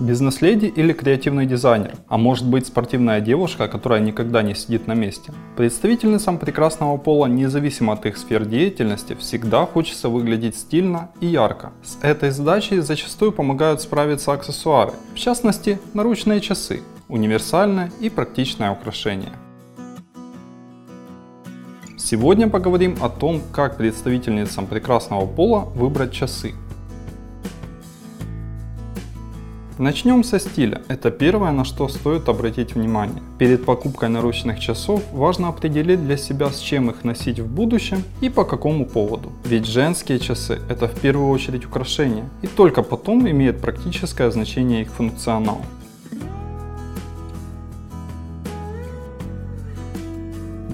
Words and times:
Бизнес-леди 0.00 0.64
или 0.64 0.94
креативный 0.94 1.44
дизайнер, 1.44 1.92
а 2.08 2.16
может 2.16 2.46
быть 2.46 2.66
спортивная 2.66 3.20
девушка, 3.20 3.68
которая 3.68 4.00
никогда 4.00 4.40
не 4.40 4.54
сидит 4.54 4.86
на 4.86 4.94
месте. 4.94 5.30
Представительницам 5.58 6.38
прекрасного 6.38 6.96
пола, 6.96 7.26
независимо 7.26 7.92
от 7.92 8.06
их 8.06 8.16
сфер 8.16 8.46
деятельности, 8.46 9.14
всегда 9.20 9.66
хочется 9.66 10.08
выглядеть 10.08 10.56
стильно 10.56 11.10
и 11.20 11.26
ярко. 11.26 11.72
С 11.82 11.98
этой 12.02 12.30
задачей 12.30 12.80
зачастую 12.80 13.32
помогают 13.32 13.82
справиться 13.82 14.32
аксессуары, 14.32 14.92
в 15.14 15.18
частности 15.18 15.78
наручные 15.92 16.40
часы, 16.40 16.80
универсальное 17.08 17.92
и 18.00 18.08
практичное 18.08 18.72
украшение. 18.72 19.32
Сегодня 21.98 22.48
поговорим 22.48 22.96
о 23.02 23.10
том, 23.10 23.42
как 23.52 23.76
представительницам 23.76 24.66
прекрасного 24.66 25.26
пола 25.26 25.68
выбрать 25.74 26.12
часы. 26.12 26.54
Начнем 29.80 30.24
со 30.24 30.38
стиля. 30.38 30.82
Это 30.88 31.10
первое, 31.10 31.52
на 31.52 31.64
что 31.64 31.88
стоит 31.88 32.28
обратить 32.28 32.74
внимание. 32.74 33.22
Перед 33.38 33.64
покупкой 33.64 34.10
наручных 34.10 34.60
часов 34.60 35.02
важно 35.10 35.48
определить 35.48 36.04
для 36.04 36.18
себя, 36.18 36.50
с 36.50 36.58
чем 36.58 36.90
их 36.90 37.02
носить 37.02 37.40
в 37.40 37.46
будущем 37.46 38.02
и 38.20 38.28
по 38.28 38.44
какому 38.44 38.84
поводу. 38.84 39.32
Ведь 39.46 39.64
женские 39.64 40.18
часы 40.18 40.58
это 40.68 40.86
в 40.86 41.00
первую 41.00 41.30
очередь 41.30 41.64
украшения, 41.64 42.28
и 42.42 42.46
только 42.46 42.82
потом 42.82 43.26
имеет 43.26 43.62
практическое 43.62 44.30
значение 44.30 44.82
их 44.82 44.92
функционал. 44.92 45.62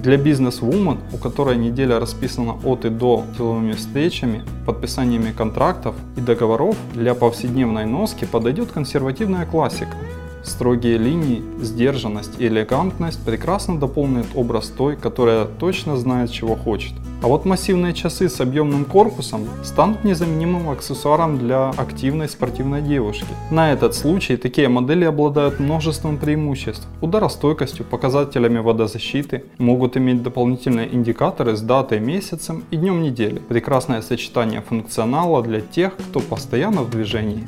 Для 0.03 0.15
бизнес-вумен, 0.15 0.99
у 1.11 1.17
которой 1.17 1.57
неделя 1.57 1.99
расписана 1.99 2.55
от 2.63 2.85
и 2.85 2.89
до 2.89 3.23
деловыми 3.35 3.71
встречами, 3.71 4.43
подписаниями 4.65 5.31
контрактов 5.31 5.95
и 6.15 6.21
договоров, 6.21 6.75
для 6.93 7.15
повседневной 7.15 7.85
носки 7.85 8.25
подойдет 8.25 8.71
консервативная 8.71 9.47
классика. 9.47 9.97
Строгие 10.43 10.97
линии, 10.97 11.43
сдержанность 11.61 12.39
и 12.39 12.47
элегантность 12.47 13.23
прекрасно 13.23 13.79
дополнят 13.79 14.27
образ 14.35 14.67
той, 14.67 14.95
которая 14.95 15.45
точно 15.45 15.97
знает, 15.97 16.31
чего 16.31 16.55
хочет. 16.55 16.93
А 17.23 17.27
вот 17.27 17.45
массивные 17.45 17.93
часы 17.93 18.29
с 18.29 18.39
объемным 18.39 18.85
корпусом 18.85 19.47
станут 19.63 20.03
незаменимым 20.03 20.69
аксессуаром 20.69 21.39
для 21.39 21.69
активной 21.69 22.29
спортивной 22.29 22.81
девушки. 22.81 23.25
На 23.49 23.73
этот 23.73 23.95
случай 23.95 24.37
такие 24.37 24.69
модели 24.69 25.03
обладают 25.03 25.59
множеством 25.59 26.17
преимуществ. 26.17 26.87
Ударостойкостью, 27.01 27.85
показателями 27.85 28.59
водозащиты, 28.59 29.45
могут 29.57 29.97
иметь 29.97 30.21
дополнительные 30.21 30.93
индикаторы 30.93 31.55
с 31.55 31.61
датой, 31.61 31.99
месяцем 31.99 32.63
и 32.69 32.77
днем 32.77 33.01
недели. 33.01 33.39
Прекрасное 33.39 34.01
сочетание 34.01 34.61
функционала 34.61 35.41
для 35.41 35.61
тех, 35.61 35.95
кто 35.97 36.19
постоянно 36.19 36.83
в 36.83 36.91
движении. 36.91 37.43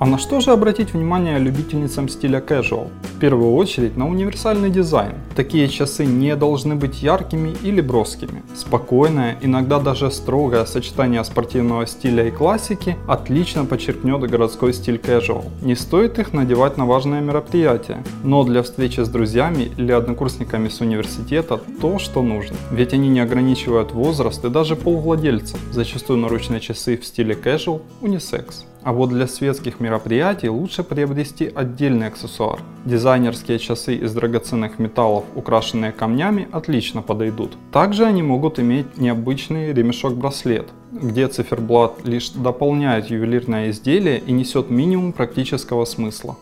А 0.00 0.06
на 0.06 0.16
что 0.16 0.40
же 0.40 0.50
обратить 0.50 0.94
внимание 0.94 1.38
любительницам 1.38 2.08
стиля 2.08 2.40
casual? 2.40 2.88
В 3.02 3.18
первую 3.18 3.52
очередь 3.52 3.98
на 3.98 4.08
универсальный 4.08 4.70
дизайн. 4.70 5.12
Такие 5.36 5.68
часы 5.68 6.06
не 6.06 6.34
должны 6.36 6.74
быть 6.74 7.02
яркими 7.02 7.54
или 7.62 7.82
броскими. 7.82 8.42
Спокойное, 8.56 9.36
иногда 9.42 9.78
даже 9.78 10.10
строгое 10.10 10.64
сочетание 10.64 11.22
спортивного 11.22 11.86
стиля 11.86 12.26
и 12.26 12.30
классики 12.30 12.96
отлично 13.06 13.66
подчеркнет 13.66 14.22
городской 14.22 14.72
стиль 14.72 14.96
casual. 14.96 15.44
Не 15.60 15.74
стоит 15.74 16.18
их 16.18 16.32
надевать 16.32 16.78
на 16.78 16.86
важные 16.86 17.20
мероприятия, 17.20 18.02
но 18.24 18.42
для 18.44 18.62
встречи 18.62 19.00
с 19.00 19.08
друзьями 19.10 19.70
или 19.76 19.92
однокурсниками 19.92 20.70
с 20.70 20.80
университета 20.80 21.60
то, 21.78 21.98
что 21.98 22.22
нужно. 22.22 22.56
Ведь 22.70 22.94
они 22.94 23.10
не 23.10 23.20
ограничивают 23.20 23.92
возраст 23.92 24.42
и 24.46 24.48
даже 24.48 24.76
пол 24.76 24.96
владельца. 24.96 25.58
Зачастую 25.72 26.20
наручные 26.20 26.60
часы 26.60 26.96
в 26.96 27.04
стиле 27.04 27.34
casual 27.34 27.82
унисекс. 28.00 28.64
А 28.82 28.92
вот 28.92 29.10
для 29.10 29.26
светских 29.26 29.78
мероприятий 29.78 30.48
лучше 30.48 30.82
приобрести 30.82 31.52
отдельный 31.54 32.06
аксессуар. 32.06 32.60
Дизайнерские 32.86 33.58
часы 33.58 33.96
из 33.96 34.14
драгоценных 34.14 34.78
металлов, 34.78 35.24
украшенные 35.34 35.92
камнями, 35.92 36.48
отлично 36.50 37.02
подойдут. 37.02 37.58
Также 37.72 38.06
они 38.06 38.22
могут 38.22 38.58
иметь 38.58 38.96
необычный 38.96 39.74
ремешок-браслет, 39.74 40.68
где 40.92 41.28
циферблат 41.28 42.06
лишь 42.06 42.30
дополняет 42.30 43.10
ювелирное 43.10 43.70
изделие 43.70 44.18
и 44.18 44.32
несет 44.32 44.70
минимум 44.70 45.12
практического 45.12 45.84
смысла. 45.84 46.38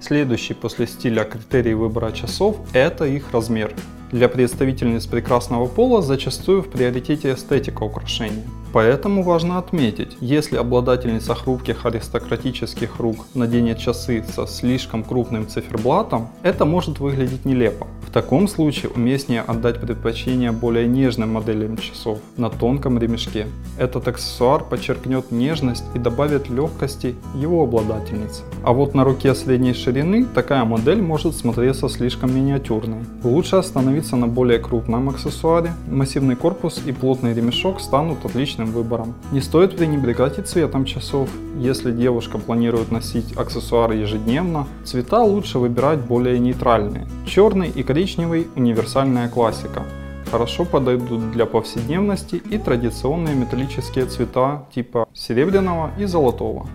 Следующий 0.00 0.54
после 0.54 0.86
стиля 0.86 1.24
критерий 1.24 1.74
выбора 1.74 2.10
часов– 2.12 2.56
это 2.74 3.06
их 3.06 3.30
размер. 3.32 3.72
Для 4.12 4.28
представительниц 4.28 5.06
прекрасного 5.06 5.66
пола 5.66 6.02
зачастую 6.02 6.62
в 6.62 6.68
приоритете 6.68 7.32
эстетика 7.32 7.84
украшения. 7.84 8.44
Поэтому 8.72 9.22
важно 9.22 9.58
отметить, 9.58 10.16
если 10.20 10.56
обладательница 10.56 11.34
хрупких 11.34 11.86
аристократических 11.86 13.00
рук 13.00 13.26
наденет 13.34 13.78
часы 13.78 14.24
со 14.34 14.46
слишком 14.46 15.02
крупным 15.02 15.48
циферблатом, 15.48 16.28
это 16.42 16.64
может 16.64 17.00
выглядеть 17.00 17.44
нелепо. 17.44 17.88
В 18.06 18.12
таком 18.12 18.48
случае 18.48 18.90
уместнее 18.90 19.40
отдать 19.40 19.80
предпочтение 19.80 20.52
более 20.52 20.86
нежным 20.86 21.32
моделям 21.32 21.76
часов 21.76 22.18
на 22.36 22.50
тонком 22.50 22.98
ремешке. 22.98 23.46
Этот 23.78 24.08
аксессуар 24.08 24.64
подчеркнет 24.64 25.30
нежность 25.30 25.84
и 25.94 25.98
добавит 25.98 26.48
легкости 26.48 27.14
его 27.34 27.62
обладательнице. 27.62 28.42
А 28.64 28.72
вот 28.72 28.94
на 28.94 29.04
руке 29.04 29.34
средней 29.34 29.74
ширины 29.74 30.24
такая 30.24 30.64
модель 30.64 31.00
может 31.00 31.36
смотреться 31.36 31.88
слишком 31.88 32.34
миниатюрной. 32.34 33.04
Лучше 33.22 33.56
остановиться 33.56 34.16
на 34.16 34.26
более 34.26 34.58
крупном 34.58 35.08
аксессуаре. 35.08 35.72
Массивный 35.88 36.36
корпус 36.36 36.82
и 36.84 36.92
плотный 36.92 37.32
ремешок 37.32 37.80
станут 37.80 38.24
отличным 38.24 38.59
выбором. 38.66 39.14
Не 39.32 39.40
стоит 39.40 39.76
пренебрегать 39.76 40.38
и 40.38 40.42
цветом 40.42 40.84
часов. 40.84 41.28
Если 41.58 41.92
девушка 41.92 42.38
планирует 42.38 42.90
носить 42.90 43.36
аксессуары 43.36 43.96
ежедневно, 43.96 44.66
цвета 44.84 45.22
лучше 45.22 45.58
выбирать 45.58 46.00
более 46.00 46.38
нейтральные. 46.38 47.06
Черный 47.26 47.68
и 47.68 47.82
коричневый– 47.82 48.48
универсальная 48.56 49.28
классика. 49.28 49.82
Хорошо 50.30 50.64
подойдут 50.64 51.32
для 51.32 51.44
повседневности 51.44 52.36
и 52.36 52.56
традиционные 52.56 53.34
металлические 53.34 54.06
цвета 54.06 54.66
типа 54.72 55.08
серебряного 55.12 55.90
и 55.98 56.04
золотого. 56.04 56.68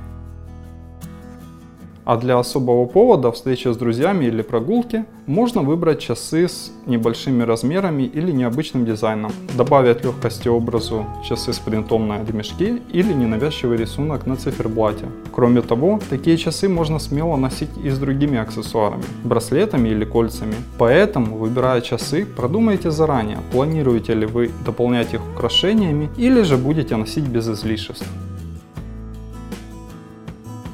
А 2.05 2.17
для 2.17 2.37
особого 2.37 2.85
повода, 2.85 3.31
встречи 3.31 3.67
с 3.67 3.77
друзьями 3.77 4.25
или 4.25 4.43
прогулки, 4.43 5.05
можно 5.25 5.63
выбрать 5.63 5.99
часы 5.99 6.47
с 6.47 6.71
небольшими 6.85 7.41
размерами 7.41 8.03
или 8.03 8.31
необычным 8.31 8.85
дизайном. 8.85 9.31
Добавить 9.57 10.03
легкости 10.03 10.47
образу 10.47 11.07
часы 11.27 11.51
с 11.51 11.57
принтом 11.57 12.07
на 12.07 12.23
ремешке 12.23 12.79
или 12.93 13.11
ненавязчивый 13.11 13.77
рисунок 13.77 14.27
на 14.27 14.35
циферблате. 14.35 15.05
Кроме 15.33 15.61
того, 15.61 15.99
такие 16.07 16.37
часы 16.37 16.69
можно 16.69 16.99
смело 16.99 17.37
носить 17.37 17.75
и 17.83 17.89
с 17.89 17.97
другими 17.97 18.37
аксессуарами, 18.37 19.03
браслетами 19.23 19.89
или 19.89 20.05
кольцами. 20.05 20.55
Поэтому, 20.77 21.37
выбирая 21.37 21.81
часы, 21.81 22.25
продумайте 22.25 22.91
заранее, 22.91 23.39
планируете 23.51 24.13
ли 24.13 24.27
вы 24.27 24.51
дополнять 24.63 25.15
их 25.15 25.21
украшениями 25.35 26.09
или 26.17 26.43
же 26.43 26.57
будете 26.57 26.97
носить 26.97 27.27
без 27.27 27.49
излишеств. 27.49 28.05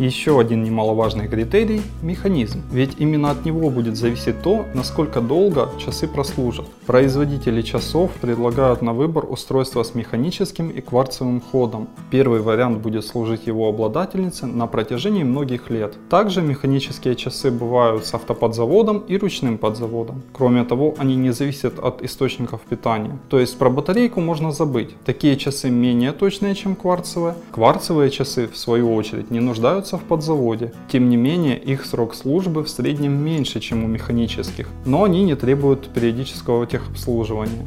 Еще 0.01 0.39
один 0.39 0.63
немаловажный 0.63 1.27
критерий– 1.27 1.83
механизм, 2.01 2.63
ведь 2.71 2.95
именно 2.97 3.29
от 3.29 3.45
него 3.45 3.69
будет 3.69 3.95
зависеть 3.95 4.41
то, 4.41 4.65
насколько 4.73 5.21
долго 5.21 5.69
часы 5.77 6.07
прослужат. 6.07 6.65
Производители 6.87 7.61
часов 7.61 8.09
предлагают 8.19 8.81
на 8.81 8.93
выбор 8.93 9.25
устройство 9.29 9.83
с 9.83 9.93
механическим 9.93 10.69
и 10.69 10.81
кварцевым 10.81 11.39
ходом. 11.39 11.87
Первый 12.09 12.41
вариант 12.41 12.79
будет 12.79 13.05
служить 13.05 13.45
его 13.45 13.69
обладательнице 13.69 14.47
на 14.47 14.65
протяжении 14.65 15.23
многих 15.23 15.69
лет. 15.69 15.93
Также 16.09 16.41
механические 16.41 17.15
часы 17.15 17.51
бывают 17.51 18.03
с 18.03 18.15
автоподзаводом 18.15 19.03
и 19.07 19.19
ручным 19.19 19.59
подзаводом. 19.59 20.23
Кроме 20.33 20.63
того, 20.63 20.95
они 20.97 21.15
не 21.15 21.29
зависят 21.29 21.77
от 21.77 22.01
источников 22.01 22.61
питания. 22.61 23.19
То 23.29 23.39
есть 23.39 23.55
про 23.59 23.69
батарейку 23.69 24.19
можно 24.19 24.51
забыть. 24.51 24.95
Такие 25.05 25.37
часы 25.37 25.69
менее 25.69 26.11
точные, 26.11 26.55
чем 26.55 26.75
кварцевые. 26.75 27.35
Кварцевые 27.51 28.09
часы, 28.09 28.47
в 28.47 28.57
свою 28.57 28.95
очередь, 28.95 29.29
не 29.29 29.39
нуждаются 29.39 29.90
находятся 29.91 29.97
в 29.97 30.03
подзаводе. 30.03 30.71
Тем 30.91 31.09
не 31.09 31.17
менее, 31.17 31.57
их 31.57 31.85
срок 31.85 32.15
службы 32.15 32.63
в 32.63 32.69
среднем 32.69 33.13
меньше, 33.13 33.59
чем 33.59 33.83
у 33.83 33.87
механических, 33.87 34.67
но 34.85 35.03
они 35.03 35.23
не 35.23 35.35
требуют 35.35 35.89
периодического 35.93 36.65
техобслуживания. 36.65 37.65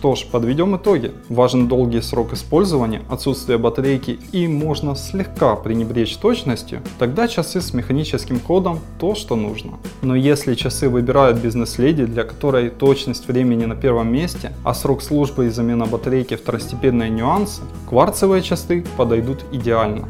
Что 0.00 0.14
ж, 0.14 0.24
подведем 0.24 0.74
итоги. 0.76 1.12
Важен 1.28 1.68
долгий 1.68 2.00
срок 2.00 2.32
использования, 2.32 3.02
отсутствие 3.10 3.58
батарейки 3.58 4.18
и 4.32 4.48
можно 4.48 4.96
слегка 4.96 5.56
пренебречь 5.56 6.16
точностью, 6.16 6.80
тогда 6.98 7.28
часы 7.28 7.60
с 7.60 7.74
механическим 7.74 8.40
ходом 8.40 8.80
то, 8.98 9.14
что 9.14 9.36
нужно. 9.36 9.72
Но 10.00 10.16
если 10.16 10.54
часы 10.54 10.88
выбирают 10.88 11.36
бизнес-леди, 11.36 12.06
для 12.06 12.24
которой 12.24 12.70
точность 12.70 13.28
времени 13.28 13.66
на 13.66 13.76
первом 13.76 14.10
месте, 14.10 14.54
а 14.64 14.72
срок 14.72 15.02
службы 15.02 15.48
и 15.48 15.50
замена 15.50 15.84
батарейки 15.84 16.34
второстепенные 16.34 17.10
нюансы, 17.10 17.60
кварцевые 17.86 18.40
часы 18.40 18.82
подойдут 18.96 19.44
идеально. 19.52 20.08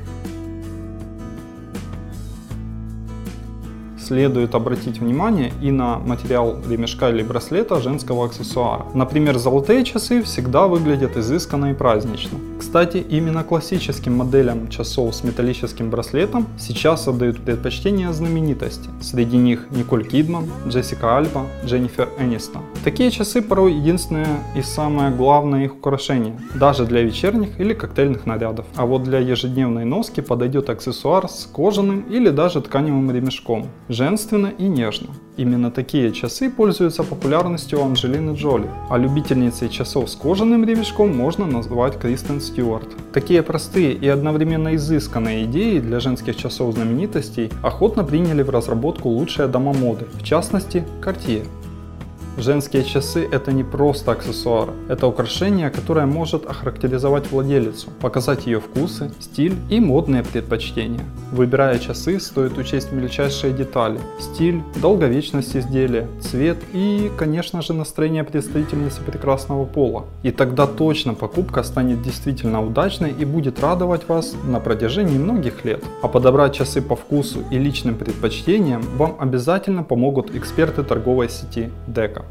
Следует 4.11 4.57
обратить 4.57 4.99
внимание 4.99 5.53
и 5.63 5.71
на 5.71 6.01
материал 6.01 6.57
ремешка 6.69 7.11
или 7.11 7.23
браслета 7.23 7.81
женского 7.81 8.27
аксессуара. 8.27 8.87
Например, 8.93 9.39
золотые 9.39 9.85
часы 9.85 10.21
всегда 10.25 10.67
выглядят 10.67 11.17
изысканно 11.17 11.71
и 11.71 11.75
празднично. 11.75 12.37
Кстати, 12.59 12.97
именно 12.97 13.45
классическим 13.45 14.17
моделям 14.17 14.69
часов 14.69 15.15
с 15.15 15.23
металлическим 15.23 15.91
браслетом 15.91 16.47
сейчас 16.59 17.07
отдают 17.07 17.41
предпочтение 17.41 18.13
знаменитости. 18.13 18.91
Среди 19.01 19.37
них 19.37 19.67
Николь 19.71 20.05
Кидман, 20.05 20.51
Джессика 20.67 21.17
Альба, 21.17 21.47
Дженнифер 21.65 22.09
Энистон. 22.19 22.63
Такие 22.83 23.13
часы 23.13 23.43
порой 23.43 23.75
единственное 23.75 24.41
и 24.57 24.63
самое 24.63 25.11
главное 25.11 25.65
их 25.65 25.75
украшение, 25.75 26.35
даже 26.55 26.85
для 26.85 27.03
вечерних 27.03 27.61
или 27.61 27.75
коктейльных 27.75 28.27
нарядов. 28.27 28.67
А 28.75 28.87
вот 28.87 29.05
для 29.05 29.21
ежедневной 29.21 29.85
носки 29.85 30.21
подойдет 30.21 30.69
аксессуар 30.69 31.29
с 31.29 31.47
кожаным 31.47 32.01
или 32.11 32.31
даже 32.31 32.61
тканевым 32.61 33.11
ремешком. 33.13 33.67
Женственно 34.01 34.47
и 34.47 34.67
нежно. 34.67 35.09
Именно 35.37 35.71
такие 35.71 36.11
часы 36.13 36.49
пользуются 36.49 37.03
популярностью 37.03 37.81
у 37.81 37.85
Анджелины 37.85 38.35
Джоли, 38.35 38.67
а 38.89 38.97
любительницей 38.97 39.69
часов 39.69 40.09
с 40.09 40.15
кожаным 40.15 40.65
ремешком 40.65 41.15
можно 41.15 41.45
назвать 41.45 41.99
Кристен 41.99 42.41
Стюарт. 42.41 42.89
Такие 43.13 43.43
простые 43.43 43.93
и 43.93 44.09
одновременно 44.09 44.75
изысканные 44.75 45.45
идеи 45.45 45.81
для 45.81 46.01
женских 46.01 46.35
часов 46.35 46.77
знаменитостей 46.77 47.51
охотно 47.63 48.03
приняли 48.03 48.41
в 48.43 48.49
разработку 48.49 49.11
лучшие 49.11 49.49
дома 49.49 49.75
моды, 49.75 50.07
в 50.15 50.23
частности 50.23 50.83
Cartier. 51.03 51.47
Женские 52.39 52.85
часы 52.85 53.29
это 53.31 53.53
не 53.53 53.65
просто 53.65 54.13
аксессуар, 54.13 54.71
это 54.89 55.07
украшение, 55.07 55.69
которое 55.71 56.07
может 56.07 56.47
охарактеризовать 56.47 57.31
владелицу, 57.31 57.91
показать 58.01 58.47
ее 58.47 58.61
вкусы, 58.61 59.11
стиль 59.21 59.57
и 59.69 59.79
модные 59.81 60.23
предпочтения. 60.23 61.05
Выбирая 61.33 61.79
часы, 61.79 62.19
стоит 62.19 62.57
учесть 62.57 62.93
мельчайшие 62.93 63.53
детали, 63.53 64.01
стиль, 64.19 64.63
долговечность 64.81 65.55
изделия, 65.55 66.09
цвет 66.21 66.57
и, 66.73 67.11
конечно 67.19 67.63
же, 67.63 67.75
настроение 67.75 68.25
представительницы 68.25 69.03
прекрасного 69.03 69.65
пола. 69.65 70.07
И 70.23 70.31
тогда 70.31 70.67
точно 70.67 71.15
покупка 71.15 71.63
станет 71.63 72.03
действительно 72.03 72.65
удачной 72.65 73.11
и 73.11 73.25
будет 73.25 73.61
радовать 73.61 74.09
вас 74.09 74.35
на 74.45 74.61
протяжении 74.61 75.19
многих 75.19 75.65
лет. 75.65 75.85
А 76.03 76.09
подобрать 76.09 76.55
часы 76.55 76.81
по 76.81 76.97
вкусу 76.97 77.41
и 77.51 77.59
личным 77.59 77.97
предпочтениям 77.97 78.83
вам 78.97 79.17
обязательно 79.19 79.83
помогут 79.83 80.35
эксперты 80.35 80.83
торговой 80.83 81.29
сети 81.29 81.71
Дека. 81.87 82.25